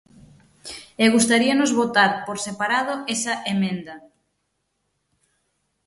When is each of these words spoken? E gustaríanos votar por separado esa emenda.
E 1.03 1.05
gustaríanos 1.15 1.71
votar 1.81 2.11
por 2.25 2.37
separado 2.47 2.93
esa 3.15 3.33
emenda. 3.53 3.95